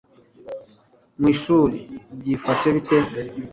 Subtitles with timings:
[1.19, 1.77] mu ishuri
[2.17, 2.97] byifashe bite